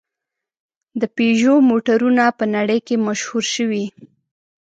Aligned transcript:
د 0.99 1.01
پيژو 1.15 1.53
موټرونه 1.69 2.23
په 2.39 2.45
نړۍ 2.55 2.79
کې 2.87 2.95
مشهور 3.07 3.43
شوي. 3.55 3.85